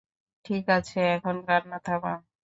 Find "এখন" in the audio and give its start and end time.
1.15-1.35